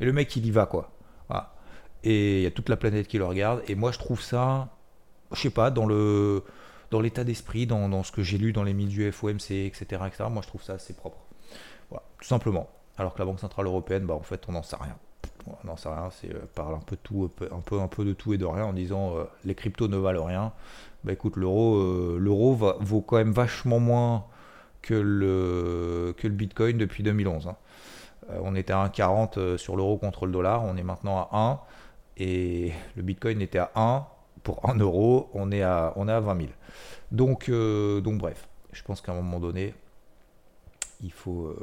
[0.00, 0.92] Et le mec, il y va, quoi.
[2.02, 3.62] Et il y a toute la planète qui le regarde.
[3.68, 4.70] Et moi, je trouve ça,
[5.32, 6.44] je sais pas, dans le
[6.90, 10.24] dans l'état d'esprit, dans, ce que j'ai lu dans les milieux FOMC, etc., etc.
[10.30, 11.18] Moi, je trouve ça assez propre.
[11.88, 12.68] Voilà, tout simplement.
[12.96, 14.96] Alors que la Banque Centrale Européenne, bah, en fait, on n'en sait rien
[15.46, 16.96] on n'en sait rien, c'est euh, parle un peu
[18.04, 20.52] de tout, et de rien en disant euh, les cryptos ne valent rien.
[21.04, 24.24] Bah écoute, l'euro, euh, l'euro vaut quand même vachement moins
[24.82, 27.48] que le, Bitcoin depuis 2011.
[27.48, 27.56] Hein.
[28.42, 31.60] on était à 1,40 sur l'euro contre le dollar, on est maintenant à 1
[32.18, 34.06] et le Bitcoin était à 1
[34.42, 36.48] pour 1 euro, on est à, on est à 20 000.
[37.12, 39.74] Donc, donc bref, je pense qu'à un moment donné,
[41.02, 41.54] il faut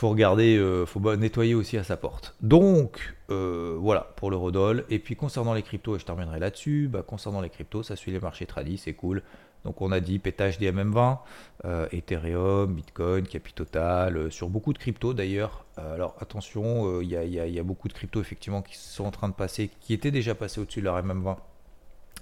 [0.00, 2.34] faut regarder, euh, faut nettoyer aussi à sa porte.
[2.40, 4.86] Donc euh, voilà pour le Rodol.
[4.88, 8.10] Et puis concernant les cryptos, et je terminerai là-dessus, bah, concernant les cryptos, ça suit
[8.10, 9.22] les marchés tradis, c'est cool.
[9.66, 11.18] Donc on a dit pétage des MM20,
[11.66, 15.66] euh, Ethereum, Bitcoin, Capitotal, sur beaucoup de cryptos d'ailleurs.
[15.76, 19.70] alors attention, il y, a beaucoup de cryptos effectivement qui sont en train de passer,
[19.82, 21.36] qui étaient déjà passés au-dessus de leur MM20.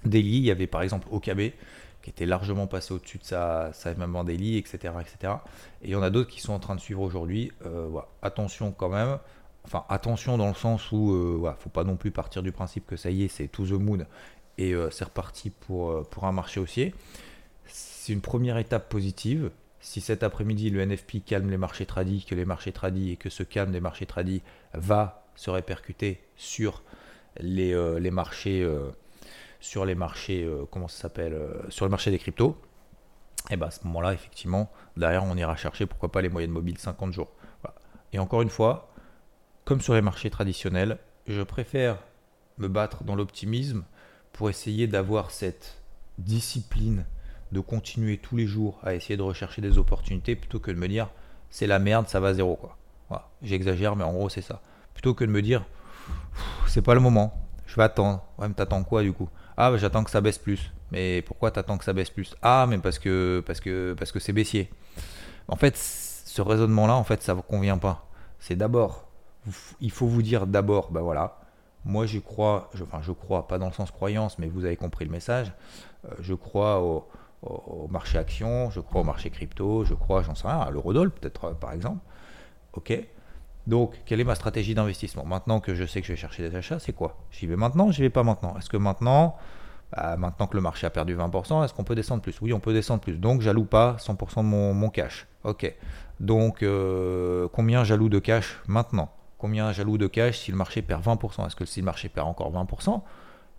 [0.03, 1.53] Daily, il y avait par exemple OKB
[2.01, 5.33] qui était largement passé au-dessus de sa, sa daily, etc., etc.
[5.81, 7.51] Et il y en a d'autres qui sont en train de suivre aujourd'hui.
[7.65, 7.89] Euh,
[8.21, 9.17] Attention quand même.
[9.65, 12.51] Enfin, attention dans le sens où il euh, ne faut pas non plus partir du
[12.51, 14.05] principe que ça y est, c'est to the moon
[14.57, 16.95] et euh, c'est reparti pour, pour un marché haussier.
[17.65, 19.51] C'est une première étape positive.
[19.81, 23.29] Si cet après-midi le NFP calme les marchés tradis, que les marchés tradis et que
[23.29, 24.41] ce calme des marchés tradis
[24.73, 26.83] va se répercuter sur
[27.39, 28.67] les, les marchés
[29.59, 32.57] sur les marchés, euh, comment ça s'appelle, euh, sur le marché des cryptos,
[33.49, 36.77] et bien à ce moment-là, effectivement, derrière, on ira chercher pourquoi pas les moyennes mobiles
[36.77, 37.31] 50 jours.
[38.11, 38.91] Et encore une fois,
[39.65, 41.99] comme sur les marchés traditionnels, je préfère
[42.57, 43.83] me battre dans l'optimisme
[44.33, 45.81] pour essayer d'avoir cette
[46.17, 47.05] discipline
[47.51, 50.87] de continuer tous les jours à essayer de rechercher des opportunités plutôt que de me
[50.87, 51.09] dire
[51.49, 52.75] c'est la merde, ça va à zéro quoi.
[53.41, 54.61] J'exagère, mais en gros c'est ça.
[54.93, 55.65] Plutôt que de me dire
[56.67, 58.23] c'est pas le moment, je vais attendre.
[58.37, 59.29] Ouais, mais t'attends quoi du coup?
[59.59, 60.71] Ah, bah, j'attends que ça baisse plus.
[60.91, 62.33] Mais pourquoi t'attends que ça baisse plus?
[62.41, 64.69] Ah, mais parce que parce que parce que c'est baissier.
[65.49, 68.07] En fait, ce raisonnement-là, en fait, ça vous convient pas.
[68.39, 69.09] C'est d'abord,
[69.81, 71.39] il faut vous dire d'abord, ben voilà,
[71.83, 74.77] moi je crois, je, enfin je crois, pas dans le sens croyance, mais vous avez
[74.77, 75.51] compris le message.
[76.05, 77.07] Euh, je crois au,
[77.89, 81.45] marché action, je crois au marché crypto, je crois, j'en sais rien, à l'eurodoll peut-être
[81.45, 81.99] euh, par exemple.
[82.73, 82.93] Ok?
[83.67, 85.25] Donc, quelle est ma stratégie d'investissement?
[85.25, 87.17] Maintenant que je sais que je vais chercher des achats, c'est quoi?
[87.31, 88.55] J'y vais maintenant, j'y vais pas maintenant.
[88.57, 89.35] Est-ce que maintenant,
[89.91, 92.41] bah, maintenant que le marché a perdu 20%, est-ce qu'on peut descendre plus?
[92.41, 93.17] Oui, on peut descendre plus.
[93.17, 95.27] Donc, j'alloue pas 100% de mon, cash.
[95.43, 95.71] Ok.
[96.19, 99.11] Donc, euh, combien j'alloue de cash maintenant?
[99.37, 102.27] Combien j'alloue de cash si le marché perd 20% Est-ce que si le marché perd
[102.27, 103.01] encore 20%,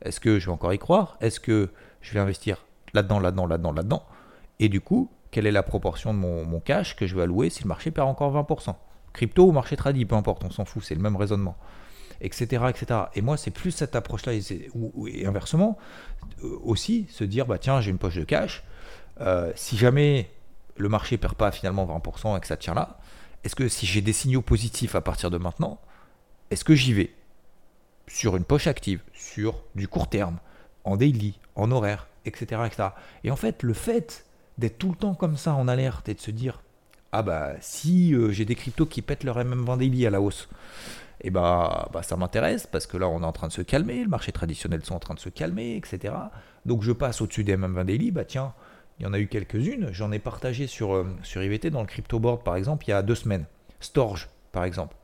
[0.03, 1.17] est-ce que je vais encore y croire?
[1.21, 4.03] Est-ce que je vais investir là-dedans, là-dedans, là-dedans, là-dedans?
[4.59, 7.49] Et du coup, quelle est la proportion de mon, mon cash que je vais allouer
[7.49, 8.75] si le marché perd encore 20%
[9.13, 11.57] Crypto ou marché tradit, peu importe, on s'en fout, c'est le même raisonnement.
[12.21, 12.45] Etc.
[12.69, 13.01] etc.
[13.15, 15.79] Et moi, c'est plus cette approche-là, et, inversement,
[16.45, 18.63] euh, aussi, se dire, bah tiens, j'ai une poche de cash,
[19.21, 20.31] euh, si jamais
[20.77, 22.99] le marché perd pas finalement 20% et que ça tient là,
[23.45, 25.81] est-ce que si j'ai des signaux positifs à partir de maintenant,
[26.51, 27.15] est-ce que j'y vais
[28.07, 30.39] sur une poche active, sur du court terme,
[30.85, 32.63] en daily, en horaire, etc.
[32.67, 32.89] etc.
[33.25, 34.27] Et en fait, le fait
[34.59, 36.61] d'être tout le temps comme ça en alerte et de se dire
[37.13, 40.49] ah bah si euh, j'ai des cryptos qui pètent leur MM20 daily à la hausse,
[41.23, 43.63] et eh bah, bah ça m'intéresse parce que là on est en train de se
[43.63, 46.15] calmer, le marché traditionnel sont en train de se calmer, etc.
[46.65, 48.55] Donc je passe au-dessus des MM20 daily, bah tiens,
[48.99, 52.19] il y en a eu quelques-unes, j'en ai partagé sur, euh, IVT dans le crypto
[52.19, 53.45] board par exemple il y a deux semaines.
[53.81, 54.97] Storge par exemple,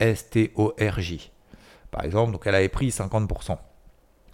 [0.00, 1.32] S-T-O-R-J.
[1.90, 3.58] Par exemple, donc elle avait pris 50%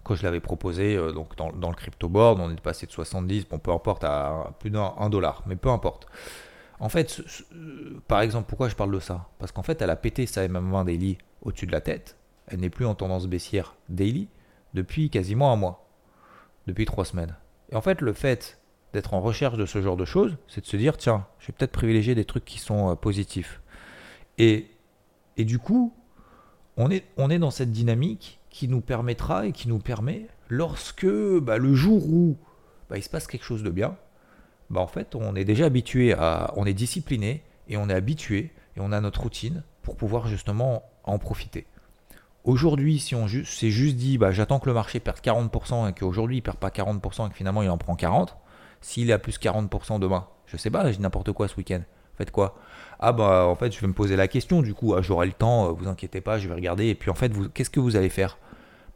[0.05, 2.93] quand je l'avais proposé euh, donc dans, dans, le crypto board, on est passé de
[2.93, 6.07] 70, bon peu importe à plus d'un dollar, mais peu importe.
[6.81, 7.23] En fait,
[8.09, 9.29] par exemple, pourquoi je parle de ça?
[9.39, 12.17] Parce qu'en fait, elle a pété sa MM20 daily au-dessus de la tête.
[12.47, 14.29] Elle n'est plus en tendance baissière daily
[14.75, 15.89] depuis quasiment un mois,
[16.67, 17.37] depuis trois semaines.
[17.71, 18.59] Et en fait, le fait
[18.93, 21.53] d'être en recherche de ce genre de choses, c'est de se dire tiens, je vais
[21.57, 23.61] peut-être privilégier des trucs qui sont euh, positifs.
[24.39, 24.69] Et,
[25.37, 25.95] et du coup,
[26.77, 31.07] on est, on est dans cette dynamique qui nous permettra et qui nous permet, lorsque
[31.07, 32.37] bah, le jour où
[32.89, 33.97] bah, il se passe quelque chose de bien,
[34.71, 38.53] bah, en fait, on est déjà habitué à, on est discipliné et on est habitué
[38.77, 41.67] et on a notre routine pour pouvoir justement en profiter.
[42.45, 46.39] Aujourd'hui, si on s'est juste dit, bah, j'attends que le marché perde 40% et qu'aujourd'hui
[46.39, 48.37] il perd pas 40% et que finalement il en prend 40,
[48.83, 51.81] s'il est à plus 40% demain, je sais pas, j'ai n'importe quoi ce week-end.
[52.17, 52.57] Faites quoi?
[53.01, 55.33] Ah bah en fait je vais me poser la question du coup, ah, j'aurai le
[55.33, 57.97] temps, euh, vous inquiétez pas, je vais regarder et puis en fait qu'est-ce que vous
[57.97, 58.39] allez faire?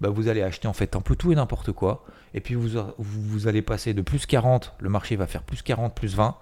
[0.00, 2.04] Bah, vous allez acheter en fait un peu tout et n'importe quoi.
[2.34, 6.14] Et puis vous, allez passer de plus 40, le marché va faire plus 40, plus
[6.14, 6.36] 20.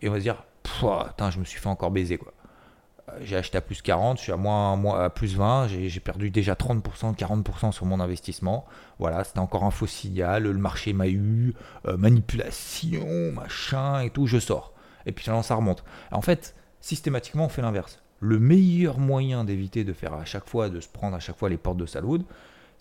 [0.00, 2.32] Et on va se dire, putain, je me suis fait encore baiser quoi.
[3.08, 6.30] Euh, j'ai acheté à plus 40, je suis à, moins, à plus 20, j'ai perdu
[6.30, 8.64] déjà 30%, 40% sur mon investissement.
[8.98, 11.54] Voilà, c'était encore un faux signal, le marché m'a eu,
[11.86, 14.72] euh, manipulation, machin et tout, je sors.
[15.06, 15.84] Et puis ça remonte.
[16.12, 18.00] En fait, systématiquement, on fait l'inverse.
[18.20, 21.48] Le meilleur moyen d'éviter de faire à chaque fois, de se prendre à chaque fois
[21.48, 22.22] les portes de Salwood,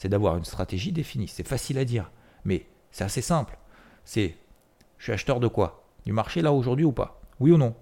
[0.01, 1.27] c'est d'avoir une stratégie définie.
[1.27, 2.09] C'est facile à dire,
[2.43, 3.55] mais c'est assez simple.
[4.03, 4.35] C'est,
[4.97, 5.85] je suis acheteur de quoi?
[6.07, 7.21] Du marché là aujourd'hui ou pas?
[7.39, 7.75] Oui ou non?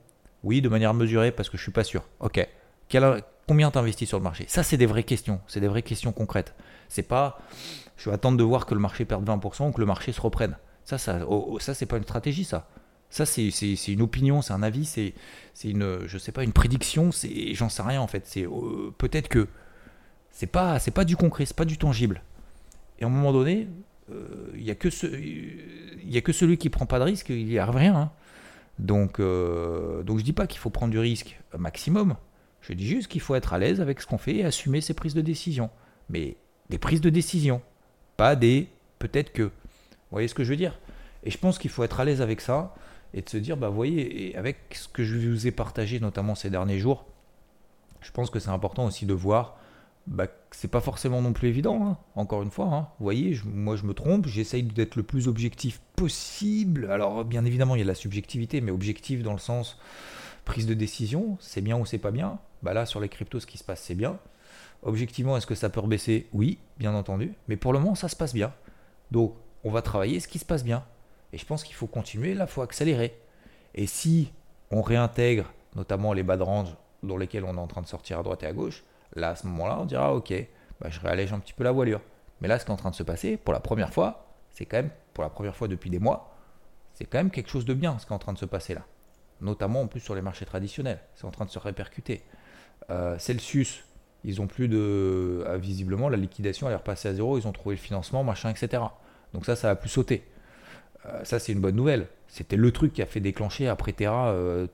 [0.44, 2.04] Oui, de manière mesurée parce que je suis pas sûr.
[2.20, 2.46] Ok.
[2.90, 4.44] Quel, combien t'investis sur le marché?
[4.50, 5.40] Ça, c'est des vraies questions.
[5.48, 6.56] C'est des vraies questions concrètes.
[6.90, 7.40] C'est pas,
[7.96, 10.20] je vais attendre de voir que le marché perde 20% ou que le marché se
[10.20, 10.58] reprenne.
[10.84, 11.22] Ça, ça,
[11.60, 12.68] ça c'est pas une stratégie, ça.
[13.10, 13.48] Ça, c'est
[13.88, 15.14] une opinion, c'est un avis, c'est
[15.64, 17.12] une, je sais pas, une prédiction,
[17.54, 18.28] j'en sais rien en fait.
[18.28, 19.48] C'est euh, peut-être que
[20.32, 22.22] c'est pas, pas du concret, c'est pas du tangible.
[23.00, 23.68] Et à un moment donné,
[24.12, 27.58] euh, il n'y a, que a que celui qui prend pas de risque, il n'y
[27.58, 27.96] a rien.
[27.96, 28.12] Hein.
[28.78, 32.16] Donc, euh, donc je dis pas qu'il faut prendre du risque maximum.
[32.62, 34.94] Je dis juste qu'il faut être à l'aise avec ce qu'on fait et assumer ses
[34.94, 35.70] prises de décision.
[36.10, 36.36] Mais
[36.70, 37.62] des prises de décision,
[38.18, 38.68] pas des
[39.00, 39.44] peut-être que.
[39.44, 40.80] Vous voyez ce que je veux dire?
[41.24, 42.74] Et je pense qu'il faut être à l'aise avec ça
[43.14, 46.50] et de se dire, bah voyez, avec ce que je vous ai partagé notamment ces
[46.50, 47.06] derniers jours,
[48.02, 49.59] je pense que c'est important aussi de voir
[50.10, 51.98] bah, c'est pas forcément non plus évident, hein.
[52.16, 52.66] encore une fois.
[52.66, 52.88] Hein.
[53.00, 56.90] Vous voyez, moi je me trompe, j'essaye d'être le plus objectif possible.
[56.92, 59.78] Alors bien évidemment, il y a la subjectivité, mais objectif dans le sens
[60.46, 62.40] prise de décision, c'est bien ou c'est pas bien.
[62.64, 64.18] Bah là, sur les cryptos, ce qui se passe, c'est bien.
[64.82, 66.28] Objectivement, est-ce que ça peut rebaisser?
[66.34, 67.36] Oui, bien entendu.
[67.48, 68.52] Mais pour le moment, ça se passe bien.
[69.12, 70.84] Donc, on va travailler ce qui se passe bien.
[71.34, 73.16] Et je pense qu'il faut continuer, là, il faut accélérer.
[73.76, 74.32] Et si
[74.72, 78.20] on réintègre notamment les bas de range dans lesquels on est en train de sortir
[78.20, 78.84] à droite et à gauche,
[79.16, 80.34] là, à ce moment-là, on dira, ok,
[80.80, 82.02] bah, je réallège un petit peu la voilure.
[82.42, 84.66] Mais là, ce qui est en train de se passer, pour la première fois, c'est
[84.66, 86.36] quand même, pour la première fois depuis des mois,
[86.94, 88.74] c'est quand même quelque chose de bien ce qui est en train de se passer
[88.74, 88.86] là.
[89.42, 91.00] Notamment en plus sur les marchés traditionnels.
[91.16, 92.24] C'est en train de se répercuter.
[92.90, 93.86] Euh, Celsius,
[94.26, 95.46] ils ont plus de.
[95.48, 98.50] Ah, visiblement, la liquidation, elle est repassée à zéro, ils ont trouvé le financement, machin,
[98.50, 98.84] etc.
[99.34, 100.26] Donc ça, ça a plus sauter.
[101.06, 102.08] Euh, ça, c'est une bonne nouvelle.
[102.28, 104.68] C'était le truc qui a fait déclencher après Terra euh,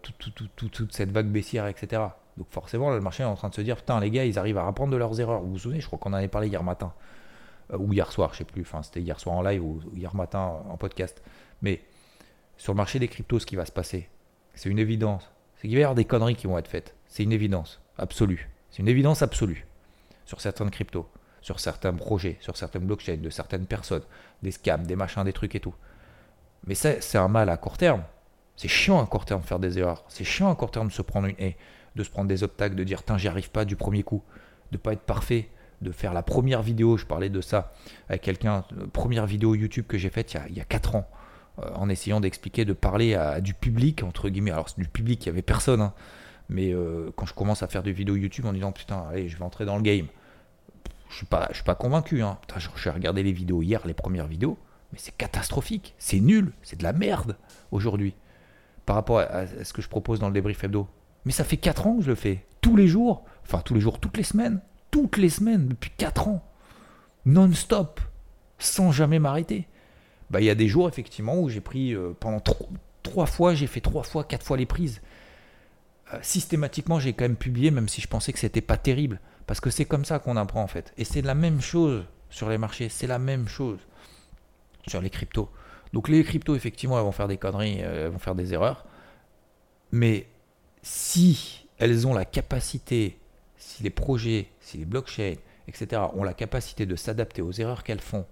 [0.55, 2.01] toute cette vague baissière, etc.
[2.37, 4.57] Donc forcément, le marché est en train de se dire, putain, les gars, ils arrivent
[4.57, 5.41] à apprendre de leurs erreurs.
[5.41, 6.93] Vous vous souvenez, je crois qu'on en avait parlé hier matin.
[7.73, 8.61] Euh, ou hier soir, je sais plus.
[8.61, 11.21] Enfin, c'était hier soir en live ou hier matin en podcast.
[11.61, 11.81] Mais
[12.57, 14.09] sur le marché des cryptos, ce qui va se passer,
[14.53, 15.31] c'est une évidence.
[15.55, 16.95] C'est qu'il va y avoir des conneries qui vont être faites.
[17.07, 18.49] C'est une évidence absolue.
[18.69, 19.65] C'est une évidence absolue
[20.25, 21.07] sur certaines cryptos,
[21.41, 24.03] sur certains projets, sur certaines blockchains, de certaines personnes,
[24.43, 25.75] des scams, des machins, des trucs et tout.
[26.65, 28.03] Mais ça, c'est un mal à court terme.
[28.55, 30.03] C'est chiant à court terme de faire des erreurs.
[30.07, 31.35] C'est chiant à court terme de se prendre une
[31.95, 34.23] de se prendre des obstacles, de dire tiens, j'y arrive pas du premier coup,
[34.71, 35.49] de pas être parfait,
[35.81, 36.97] de faire la première vidéo.
[36.97, 37.73] Je parlais de ça
[38.09, 41.09] avec quelqu'un, première vidéo YouTube que j'ai faite il, y a, 4 ans,
[41.59, 44.51] euh, en essayant d'expliquer, de parler à, du public, entre guillemets.
[44.51, 45.81] Alors, c'est du public, il n'y avait personne.
[45.81, 45.93] Hein.
[46.49, 49.37] mais euh, quand je commence à faire des vidéos YouTube en disant putain, allez, je
[49.37, 50.07] vais entrer dans le game,
[51.09, 52.21] je suis pas, suis pas convaincu.
[52.21, 52.37] Hein.
[52.57, 54.57] Je, je regardé les vidéos hier, les premières vidéos
[54.95, 57.35] mais c'est catastrophique, c'est nul, c'est de la merde
[57.71, 58.15] aujourd'hui
[58.85, 60.87] par rapport à, ce que je propose dans le débrief hebdo.
[61.25, 63.81] Mais ça fait 4 ans que je le fais, tous les jours, enfin tous les
[63.81, 64.61] jours, toutes les semaines,
[64.91, 66.43] toutes les semaines, depuis 4 ans,
[67.25, 67.99] non-stop,
[68.59, 69.67] sans jamais m'arrêter.
[70.29, 72.41] Bah, il y a des jours effectivement où j'ai pris euh, pendant
[73.03, 75.01] 3 fois, j'ai fait 3 fois, 4 fois les prises.
[76.13, 79.59] Euh, systématiquement, j'ai quand même publié, même si je pensais que c'était pas terrible, parce
[79.59, 80.93] que c'est comme ça qu'on apprend en fait.
[80.97, 83.79] Et c'est la même chose sur les marchés, c'est la même chose
[84.87, 85.49] sur les cryptos.
[85.93, 88.85] Donc les cryptos, effectivement, elles vont faire des conneries, euh, elles vont faire des erreurs.
[89.91, 90.27] Mais
[90.85, 93.17] si elles ont la capacité,
[93.57, 95.33] si les projets, si les blockchains,
[95.67, 98.27] etc., ont la capacité de s'adapter aux erreurs qu'elles font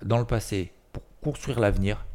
[0.00, 2.06] dans le passé pour construire l'avenir,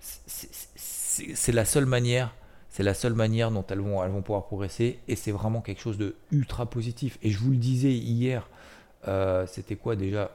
[0.00, 2.34] c'est la seule manière,
[2.70, 5.82] c'est la seule manière dont elles vont, elles vont pouvoir progresser et c'est vraiment quelque
[5.82, 7.18] chose de ultra positif.
[7.22, 8.48] Et je vous le disais hier,
[9.08, 10.34] euh, c'était quoi déjà?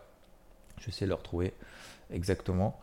[0.80, 1.54] Je de le retrouver
[2.12, 2.80] exactement.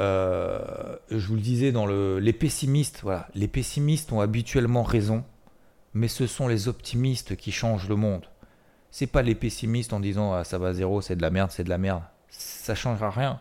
[0.00, 5.22] Euh, je vous le disais dans le, les pessimistes, voilà, les pessimistes ont habituellement raison,
[5.94, 8.26] mais ce sont les optimistes qui changent le monde.
[8.90, 11.64] C'est pas les pessimistes en disant ah, ça va zéro, c'est de la merde, c'est
[11.64, 12.02] de la merde.
[12.28, 13.40] Ça changera rien.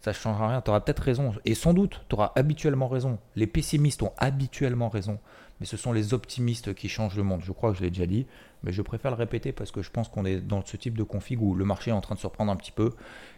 [0.00, 0.60] Ça changera rien.
[0.60, 1.32] Tu auras peut-être raison.
[1.44, 3.18] Et sans doute, tu auras habituellement raison.
[3.36, 5.18] Les pessimistes ont habituellement raison.
[5.60, 7.42] Mais ce sont les optimistes qui changent le monde.
[7.44, 8.26] Je crois que je l'ai déjà dit.
[8.64, 11.04] Mais je préfère le répéter parce que je pense qu'on est dans ce type de
[11.04, 12.94] config où le marché est en train de se reprendre un petit peu.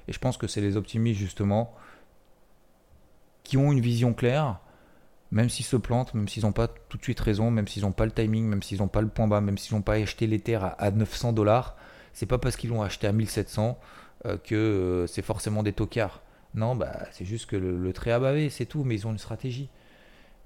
[0.08, 1.74] Et je pense que c'est les optimistes justement
[3.42, 4.58] qui ont une vision claire,
[5.34, 7.92] même s'ils se plantent, même s'ils n'ont pas tout de suite raison, même s'ils n'ont
[7.92, 10.28] pas le timing, même s'ils n'ont pas le point bas, même s'ils n'ont pas acheté
[10.28, 11.76] les terres à, 900 dollars,
[12.12, 13.76] c'est pas parce qu'ils l'ont acheté à 1700
[14.26, 16.22] euh, que euh, c'est forcément des tocards.
[16.54, 19.18] Non, bah, c'est juste que le, trait a bavé, c'est tout, mais ils ont une
[19.18, 19.68] stratégie.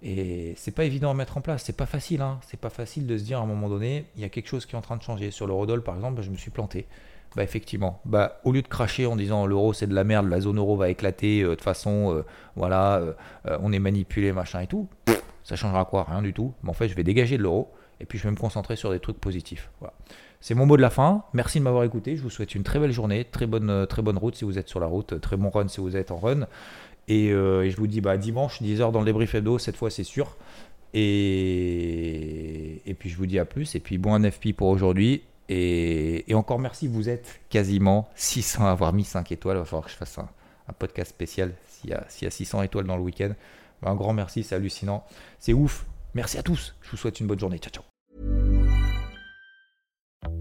[0.02, 2.40] Et c'est pas évident à mettre en place, c'est pas facile, hein.
[2.48, 4.64] c'est pas facile de se dire à un moment donné, il y a quelque chose
[4.64, 5.30] qui est en train de changer.
[5.30, 6.86] Sur le Rodol, par exemple, je me suis planté.
[7.36, 10.40] Bah effectivement, bah, au lieu de cracher en disant l'euro c'est de la merde, la
[10.40, 12.24] zone euro va éclater, euh, de toute façon, euh,
[12.56, 14.88] voilà, euh, on est manipulé, machin et tout,
[15.44, 16.04] ça changera quoi?
[16.04, 16.54] Rien du tout.
[16.62, 18.90] Mais en fait, je vais dégager de l'euro et puis je vais me concentrer sur
[18.90, 19.70] des trucs positifs.
[19.80, 19.92] Voilà.
[20.40, 21.24] C'est mon mot de la fin.
[21.32, 22.16] Merci de m'avoir écouté.
[22.16, 24.68] Je vous souhaite une très belle journée, très bonne, très bonne route si vous êtes
[24.68, 26.46] sur la route, très bon run si vous êtes en run.
[27.08, 30.36] Et, je vous dis bah, dimanche, 10h dans le débrief hebdo, cette fois c'est sûr.
[30.94, 33.74] Et, et puis je vous dis à plus.
[33.74, 35.22] Et puis bon NFP pour aujourd'hui.
[35.48, 39.56] Et, encore merci, vous êtes quasiment 600 à avoir mis 5 étoiles.
[39.56, 40.28] Il va falloir que je fasse un,
[40.78, 43.32] podcast spécial s'il y, a, 600 étoiles dans le week-end.
[43.82, 45.04] Un grand merci, c'est hallucinant.
[45.38, 45.86] C'est ouf.
[46.14, 46.74] Merci à tous.
[46.82, 47.58] Je vous souhaite une bonne journée.
[47.58, 47.97] Ciao, ciao.